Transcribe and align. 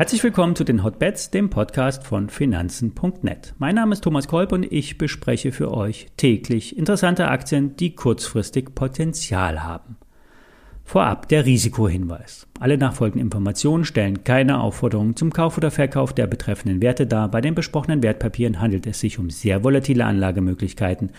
Herzlich 0.00 0.24
willkommen 0.24 0.56
zu 0.56 0.64
den 0.64 0.82
Hotbets, 0.82 1.30
dem 1.30 1.50
Podcast 1.50 2.04
von 2.04 2.30
Finanzen.net. 2.30 3.52
Mein 3.58 3.74
Name 3.74 3.92
ist 3.92 4.02
Thomas 4.02 4.28
Kolb 4.28 4.50
und 4.50 4.64
ich 4.64 4.96
bespreche 4.96 5.52
für 5.52 5.72
euch 5.74 6.08
täglich 6.16 6.78
interessante 6.78 7.28
Aktien, 7.28 7.76
die 7.76 7.94
kurzfristig 7.94 8.74
Potenzial 8.74 9.62
haben. 9.62 9.98
Vorab 10.84 11.28
der 11.28 11.44
Risikohinweis. 11.44 12.48
Alle 12.58 12.78
nachfolgenden 12.78 13.26
Informationen 13.26 13.84
stellen 13.84 14.24
keine 14.24 14.60
Aufforderung 14.60 15.14
zum 15.16 15.32
Kauf 15.32 15.56
oder 15.56 15.70
Verkauf 15.70 16.14
der 16.14 16.26
betreffenden 16.26 16.82
Werte 16.82 17.06
dar. 17.06 17.30
Bei 17.30 17.40
den 17.40 17.54
besprochenen 17.54 18.02
Wertpapieren 18.02 18.60
handelt 18.60 18.86
es 18.86 19.00
sich 19.00 19.18
um 19.18 19.30
sehr 19.30 19.62
volatile 19.62 20.04
Anlagemöglichkeiten 20.04 21.10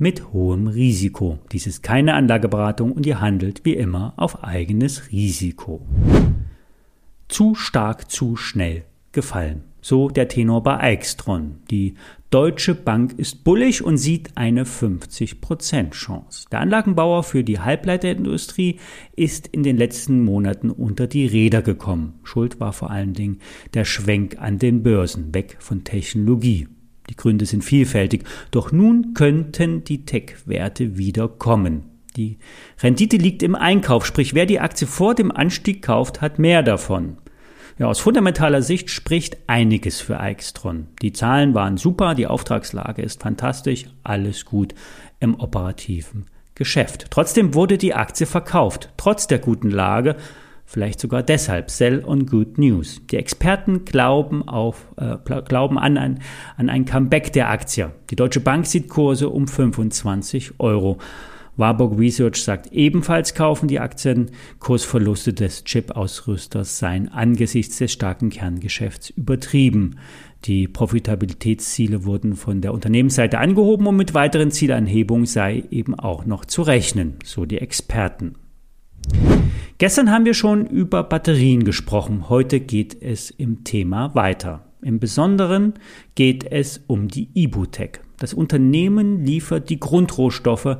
mit 0.00 0.32
hohem 0.32 0.66
Risiko. 0.66 1.38
Dies 1.52 1.68
ist 1.68 1.84
keine 1.84 2.14
Anlageberatung 2.14 2.90
und 2.90 3.06
ihr 3.06 3.20
handelt 3.20 3.64
wie 3.64 3.74
immer 3.74 4.14
auf 4.16 4.42
eigenes 4.42 5.12
Risiko 5.12 5.86
zu 7.30 7.54
stark 7.54 8.10
zu 8.10 8.36
schnell 8.36 8.84
gefallen. 9.12 9.62
So 9.82 10.10
der 10.10 10.28
Tenor 10.28 10.62
bei 10.62 10.78
Eichstron. 10.78 11.56
Die 11.70 11.94
Deutsche 12.28 12.74
Bank 12.74 13.14
ist 13.18 13.44
bullig 13.44 13.82
und 13.82 13.96
sieht 13.96 14.36
eine 14.36 14.64
50% 14.64 15.90
Chance. 15.90 16.46
Der 16.52 16.60
Anlagenbauer 16.60 17.24
für 17.24 17.42
die 17.42 17.60
Halbleiterindustrie 17.60 18.78
ist 19.16 19.46
in 19.48 19.62
den 19.62 19.76
letzten 19.76 20.22
Monaten 20.22 20.70
unter 20.70 21.06
die 21.06 21.26
Räder 21.26 21.62
gekommen. 21.62 22.20
Schuld 22.22 22.60
war 22.60 22.72
vor 22.72 22.90
allen 22.90 23.14
Dingen 23.14 23.38
der 23.74 23.84
Schwenk 23.84 24.38
an 24.38 24.58
den 24.58 24.82
Börsen, 24.82 25.34
weg 25.34 25.56
von 25.60 25.82
Technologie. 25.82 26.68
Die 27.10 27.16
Gründe 27.16 27.44
sind 27.44 27.64
vielfältig, 27.64 28.24
doch 28.52 28.70
nun 28.70 29.14
könnten 29.14 29.82
die 29.82 30.06
Tech-Werte 30.06 30.96
wieder 30.96 31.28
kommen. 31.28 31.82
Die 32.16 32.38
Rendite 32.80 33.16
liegt 33.16 33.42
im 33.42 33.56
Einkauf, 33.56 34.06
sprich 34.06 34.32
wer 34.34 34.46
die 34.46 34.60
Aktie 34.60 34.86
vor 34.86 35.16
dem 35.16 35.32
Anstieg 35.32 35.82
kauft, 35.82 36.20
hat 36.20 36.38
mehr 36.38 36.62
davon. 36.62 37.18
Ja, 37.78 37.86
aus 37.86 37.98
fundamentaler 37.98 38.62
Sicht 38.62 38.90
spricht 38.90 39.38
einiges 39.48 40.00
für 40.00 40.20
Eichstron. 40.20 40.86
Die 41.02 41.12
Zahlen 41.12 41.52
waren 41.52 41.78
super, 41.78 42.14
die 42.14 42.28
Auftragslage 42.28 43.02
ist 43.02 43.22
fantastisch, 43.22 43.86
alles 44.04 44.44
gut 44.44 44.74
im 45.18 45.34
operativen 45.34 46.26
Geschäft. 46.54 47.06
Trotzdem 47.10 47.54
wurde 47.54 47.76
die 47.76 47.94
Aktie 47.94 48.26
verkauft, 48.26 48.90
trotz 48.96 49.26
der 49.26 49.38
guten 49.40 49.70
Lage, 49.70 50.16
vielleicht 50.70 51.00
sogar 51.00 51.24
deshalb 51.24 51.68
Sell 51.68 52.04
on 52.04 52.26
Good 52.26 52.56
News. 52.56 53.00
Die 53.10 53.16
Experten 53.16 53.84
glauben, 53.84 54.46
auf, 54.46 54.86
äh, 54.96 55.16
glauben 55.42 55.78
an, 55.78 55.98
ein, 55.98 56.20
an 56.56 56.70
ein 56.70 56.84
Comeback 56.84 57.32
der 57.32 57.50
Aktie. 57.50 57.90
Die 58.10 58.16
Deutsche 58.16 58.40
Bank 58.40 58.66
sieht 58.66 58.88
Kurse 58.88 59.30
um 59.30 59.48
25 59.48 60.60
Euro. 60.60 60.98
Warburg 61.56 61.98
Research 61.98 62.36
sagt 62.36 62.72
ebenfalls 62.72 63.34
kaufen 63.34 63.66
die 63.66 63.80
Aktien. 63.80 64.30
Kursverluste 64.60 65.34
des 65.34 65.64
Chip-Ausrüsters 65.64 66.78
seien 66.78 67.08
angesichts 67.08 67.78
des 67.78 67.92
starken 67.92 68.30
Kerngeschäfts 68.30 69.10
übertrieben. 69.10 69.96
Die 70.44 70.68
Profitabilitätsziele 70.68 72.04
wurden 72.04 72.36
von 72.36 72.60
der 72.60 72.72
Unternehmensseite 72.72 73.38
angehoben 73.38 73.88
und 73.88 73.96
mit 73.96 74.14
weiteren 74.14 74.52
Zielanhebungen 74.52 75.26
sei 75.26 75.64
eben 75.70 75.96
auch 75.96 76.24
noch 76.26 76.44
zu 76.44 76.62
rechnen, 76.62 77.16
so 77.24 77.44
die 77.44 77.58
Experten. 77.58 78.36
Gestern 79.80 80.10
haben 80.10 80.26
wir 80.26 80.34
schon 80.34 80.66
über 80.66 81.02
Batterien 81.02 81.64
gesprochen. 81.64 82.28
Heute 82.28 82.60
geht 82.60 83.00
es 83.00 83.30
im 83.30 83.64
Thema 83.64 84.14
weiter. 84.14 84.66
Im 84.82 84.98
Besonderen 84.98 85.72
geht 86.14 86.44
es 86.44 86.82
um 86.86 87.08
die 87.08 87.28
Ibutec. 87.34 88.02
Das 88.18 88.34
Unternehmen 88.34 89.24
liefert 89.24 89.70
die 89.70 89.80
Grundrohstoffe 89.80 90.76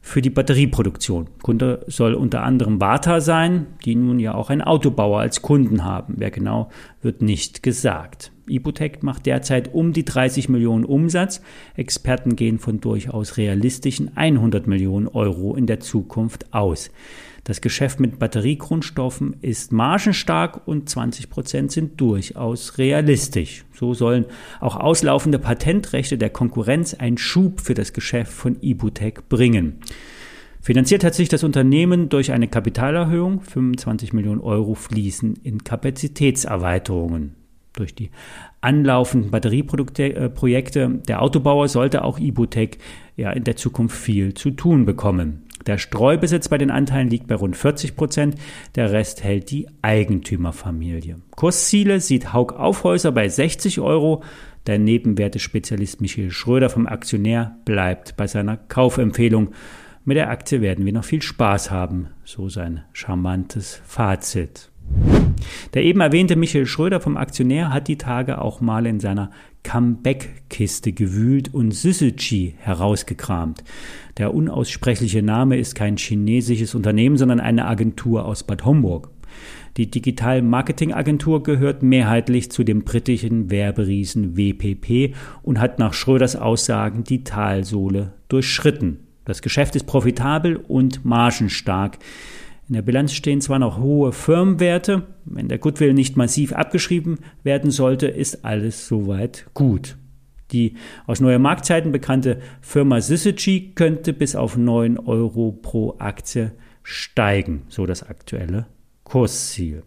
für 0.00 0.22
die 0.22 0.30
Batterieproduktion. 0.30 1.30
Kunde 1.42 1.84
soll 1.88 2.14
unter 2.14 2.42
anderem 2.42 2.80
Varta 2.80 3.20
sein, 3.20 3.66
die 3.84 3.96
nun 3.96 4.20
ja 4.20 4.34
auch 4.34 4.50
einen 4.50 4.62
Autobauer 4.62 5.18
als 5.18 5.42
Kunden 5.42 5.82
haben. 5.82 6.14
Wer 6.18 6.30
genau, 6.30 6.68
wird 7.02 7.22
nicht 7.22 7.62
gesagt. 7.62 8.30
Ibutec 8.46 9.02
macht 9.02 9.26
derzeit 9.26 9.72
um 9.72 9.92
die 9.92 10.04
30 10.04 10.48
Millionen 10.48 10.84
Umsatz. 10.84 11.40
Experten 11.74 12.36
gehen 12.36 12.58
von 12.58 12.80
durchaus 12.80 13.36
realistischen 13.36 14.16
100 14.16 14.66
Millionen 14.66 15.08
Euro 15.08 15.56
in 15.56 15.66
der 15.66 15.80
Zukunft 15.80 16.52
aus. 16.52 16.90
Das 17.44 17.60
Geschäft 17.60 18.00
mit 18.00 18.18
Batteriegrundstoffen 18.18 19.36
ist 19.42 19.70
margenstark 19.70 20.66
und 20.66 20.88
20 20.88 21.28
Prozent 21.28 21.72
sind 21.72 22.00
durchaus 22.00 22.78
realistisch. 22.78 23.66
So 23.74 23.92
sollen 23.92 24.24
auch 24.60 24.76
auslaufende 24.76 25.38
Patentrechte 25.38 26.16
der 26.16 26.30
Konkurrenz 26.30 26.94
einen 26.94 27.18
Schub 27.18 27.60
für 27.60 27.74
das 27.74 27.92
Geschäft 27.92 28.32
von 28.32 28.56
Ibutec 28.62 29.28
bringen. 29.28 29.80
Finanziert 30.62 31.04
hat 31.04 31.14
sich 31.14 31.28
das 31.28 31.44
Unternehmen 31.44 32.08
durch 32.08 32.32
eine 32.32 32.48
Kapitalerhöhung. 32.48 33.42
25 33.42 34.14
Millionen 34.14 34.40
Euro 34.40 34.74
fließen 34.74 35.34
in 35.42 35.62
Kapazitätserweiterungen. 35.62 37.34
Durch 37.74 37.94
die 37.94 38.10
anlaufenden 38.62 39.30
Batterieprojekte 39.30 40.82
äh, 40.82 40.98
der 41.06 41.20
Autobauer 41.20 41.68
sollte 41.68 42.04
auch 42.04 42.18
Ibutec 42.18 42.78
ja 43.16 43.32
in 43.32 43.44
der 43.44 43.56
Zukunft 43.56 43.98
viel 43.98 44.32
zu 44.32 44.52
tun 44.52 44.86
bekommen. 44.86 45.43
Der 45.66 45.78
Streubesitz 45.78 46.48
bei 46.48 46.58
den 46.58 46.70
Anteilen 46.70 47.08
liegt 47.08 47.26
bei 47.26 47.34
rund 47.34 47.56
40 47.56 47.96
Prozent, 47.96 48.36
der 48.74 48.92
Rest 48.92 49.24
hält 49.24 49.50
die 49.50 49.66
Eigentümerfamilie. 49.82 51.16
Kursziele 51.30 52.00
sieht 52.00 52.32
Haug 52.32 52.54
Aufhäuser 52.54 53.12
bei 53.12 53.28
60 53.28 53.80
Euro. 53.80 54.22
Der 54.66 54.78
Nebenwertespezialist 54.78 56.00
Michael 56.00 56.30
Schröder 56.30 56.70
vom 56.70 56.86
Aktionär 56.86 57.56
bleibt 57.64 58.16
bei 58.16 58.26
seiner 58.26 58.56
Kaufempfehlung. 58.56 59.50
Mit 60.04 60.18
der 60.18 60.30
Aktie 60.30 60.60
werden 60.60 60.84
wir 60.84 60.92
noch 60.92 61.04
viel 61.04 61.22
Spaß 61.22 61.70
haben, 61.70 62.08
so 62.24 62.50
sein 62.50 62.82
charmantes 62.92 63.80
Fazit. 63.86 64.70
Der 65.72 65.82
eben 65.82 66.00
erwähnte 66.00 66.36
Michael 66.36 66.66
Schröder 66.66 67.00
vom 67.00 67.16
Aktionär 67.16 67.72
hat 67.72 67.88
die 67.88 67.98
Tage 67.98 68.40
auch 68.40 68.60
mal 68.60 68.84
in 68.86 69.00
seiner 69.00 69.30
Comeback-Kiste 69.64 70.92
gewühlt 70.92 71.52
und 71.52 71.72
Syzygy 71.72 72.54
herausgekramt. 72.58 73.64
Der 74.18 74.32
unaussprechliche 74.32 75.22
Name 75.22 75.58
ist 75.58 75.74
kein 75.74 75.96
chinesisches 75.96 76.76
Unternehmen, 76.76 77.16
sondern 77.16 77.40
eine 77.40 77.66
Agentur 77.66 78.24
aus 78.24 78.44
Bad 78.44 78.64
Homburg. 78.64 79.10
Die 79.76 79.90
Digital 79.90 80.40
Marketing 80.42 80.92
Agentur 80.92 81.42
gehört 81.42 81.82
mehrheitlich 81.82 82.52
zu 82.52 82.62
dem 82.62 82.84
britischen 82.84 83.50
Werberiesen 83.50 84.36
WPP 84.36 85.14
und 85.42 85.58
hat 85.58 85.80
nach 85.80 85.94
Schröders 85.94 86.36
Aussagen 86.36 87.02
die 87.02 87.24
Talsohle 87.24 88.12
durchschritten. 88.28 89.00
Das 89.24 89.42
Geschäft 89.42 89.74
ist 89.74 89.86
profitabel 89.86 90.56
und 90.56 91.04
margenstark. 91.04 91.98
In 92.66 92.74
der 92.74 92.82
Bilanz 92.82 93.12
stehen 93.12 93.42
zwar 93.42 93.58
noch 93.58 93.78
hohe 93.78 94.12
Firmenwerte, 94.12 95.02
wenn 95.26 95.48
der 95.48 95.58
Goodwill 95.58 95.92
nicht 95.92 96.16
massiv 96.16 96.52
abgeschrieben 96.54 97.18
werden 97.42 97.70
sollte, 97.70 98.06
ist 98.06 98.44
alles 98.44 98.88
soweit 98.88 99.46
gut. 99.52 99.98
Die 100.50 100.74
aus 101.06 101.20
neuer 101.20 101.38
Marktzeiten 101.38 101.92
bekannte 101.92 102.40
Firma 102.62 103.00
Syzygy 103.00 103.72
könnte 103.74 104.12
bis 104.12 104.34
auf 104.34 104.56
9 104.56 104.98
Euro 104.98 105.52
pro 105.52 105.96
Aktie 105.98 106.52
steigen, 106.82 107.62
so 107.68 107.84
das 107.86 108.02
aktuelle 108.02 108.66
Kursziel. 109.04 109.82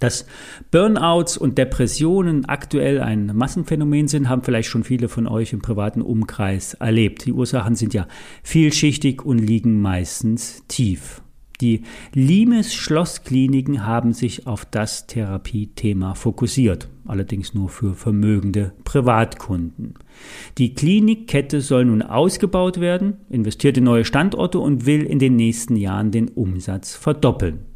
Dass 0.00 0.26
Burnouts 0.72 1.36
und 1.36 1.56
Depressionen 1.56 2.46
aktuell 2.46 3.00
ein 3.00 3.26
Massenphänomen 3.26 4.08
sind, 4.08 4.28
haben 4.28 4.42
vielleicht 4.42 4.68
schon 4.68 4.82
viele 4.82 5.08
von 5.08 5.28
euch 5.28 5.52
im 5.52 5.62
privaten 5.62 6.02
Umkreis 6.02 6.74
erlebt. 6.74 7.26
Die 7.26 7.32
Ursachen 7.32 7.76
sind 7.76 7.94
ja 7.94 8.08
vielschichtig 8.42 9.24
und 9.24 9.38
liegen 9.38 9.80
meistens 9.80 10.64
tief. 10.66 11.22
Die 11.60 11.82
Limes 12.12 12.74
Schlosskliniken 12.74 13.86
haben 13.86 14.12
sich 14.12 14.46
auf 14.46 14.64
das 14.64 15.06
Therapiethema 15.06 16.14
fokussiert, 16.14 16.88
allerdings 17.06 17.54
nur 17.54 17.68
für 17.68 17.94
vermögende 17.94 18.72
Privatkunden. 18.82 19.94
Die 20.58 20.74
Klinikkette 20.74 21.60
soll 21.60 21.84
nun 21.84 22.02
ausgebaut 22.02 22.80
werden, 22.80 23.18
investiert 23.30 23.78
in 23.78 23.84
neue 23.84 24.04
Standorte 24.04 24.58
und 24.58 24.86
will 24.86 25.04
in 25.04 25.20
den 25.20 25.36
nächsten 25.36 25.76
Jahren 25.76 26.10
den 26.10 26.28
Umsatz 26.28 26.96
verdoppeln. 26.96 27.73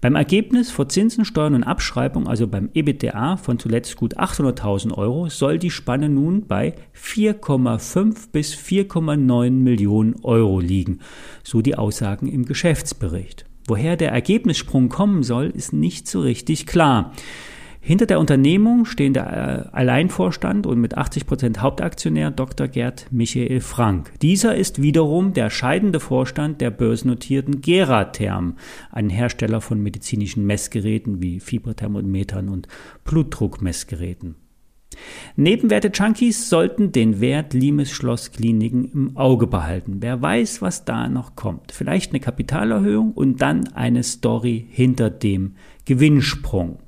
Beim 0.00 0.14
Ergebnis 0.14 0.70
vor 0.70 0.88
Zinsen, 0.88 1.26
Steuern 1.26 1.54
und 1.54 1.62
Abschreibung, 1.62 2.26
also 2.26 2.46
beim 2.46 2.70
EBITDA 2.72 3.36
von 3.36 3.58
zuletzt 3.58 3.96
gut 3.96 4.18
800.000 4.18 4.96
Euro, 4.96 5.28
soll 5.28 5.58
die 5.58 5.70
Spanne 5.70 6.08
nun 6.08 6.46
bei 6.46 6.74
4,5 6.96 8.30
bis 8.32 8.54
4,9 8.54 9.50
Millionen 9.50 10.16
Euro 10.22 10.58
liegen, 10.58 11.00
so 11.42 11.60
die 11.60 11.76
Aussagen 11.76 12.28
im 12.28 12.46
Geschäftsbericht. 12.46 13.44
Woher 13.66 13.98
der 13.98 14.10
Ergebnissprung 14.10 14.88
kommen 14.88 15.22
soll, 15.22 15.46
ist 15.48 15.74
nicht 15.74 16.08
so 16.08 16.22
richtig 16.22 16.66
klar. 16.66 17.12
Hinter 17.82 18.04
der 18.04 18.20
Unternehmung 18.20 18.84
stehen 18.84 19.14
der 19.14 19.70
äh, 19.72 19.76
Alleinvorstand 19.76 20.66
und 20.66 20.80
mit 20.80 20.98
80 20.98 21.26
Prozent 21.26 21.62
Hauptaktionär 21.62 22.30
Dr. 22.30 22.68
Gerd 22.68 23.06
Michael 23.10 23.60
Frank. 23.60 24.12
Dieser 24.20 24.54
ist 24.54 24.82
wiederum 24.82 25.32
der 25.32 25.48
scheidende 25.48 25.98
Vorstand 25.98 26.60
der 26.60 26.70
börsennotierten 26.70 27.62
Geratherm, 27.62 28.56
ein 28.90 29.08
Hersteller 29.08 29.62
von 29.62 29.82
medizinischen 29.82 30.44
Messgeräten 30.44 31.22
wie 31.22 31.40
Fieberthermometern 31.40 32.50
und 32.50 32.68
Blutdruckmessgeräten. 33.04 34.36
Nebenwerte-Junkies 35.36 36.50
sollten 36.50 36.92
den 36.92 37.20
Wert 37.20 37.54
Limes 37.54 37.90
Schloss 37.90 38.32
Kliniken 38.32 38.90
im 38.92 39.16
Auge 39.16 39.46
behalten. 39.46 39.98
Wer 40.00 40.20
weiß, 40.20 40.60
was 40.60 40.84
da 40.84 41.08
noch 41.08 41.34
kommt. 41.34 41.72
Vielleicht 41.72 42.10
eine 42.10 42.20
Kapitalerhöhung 42.20 43.12
und 43.12 43.40
dann 43.40 43.68
eine 43.68 44.02
Story 44.02 44.66
hinter 44.68 45.08
dem 45.08 45.54
Gewinnsprung. 45.86 46.78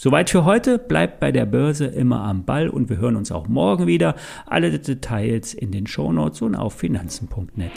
Soweit 0.00 0.30
für 0.30 0.44
heute. 0.44 0.78
Bleibt 0.78 1.18
bei 1.18 1.32
der 1.32 1.44
Börse 1.44 1.86
immer 1.86 2.20
am 2.20 2.44
Ball 2.44 2.68
und 2.68 2.88
wir 2.88 2.98
hören 2.98 3.16
uns 3.16 3.32
auch 3.32 3.48
morgen 3.48 3.88
wieder. 3.88 4.14
Alle 4.46 4.70
Details 4.78 5.54
in 5.54 5.72
den 5.72 5.88
Shownotes 5.88 6.40
und 6.40 6.54
auf 6.54 6.74
finanzen.net. 6.74 7.72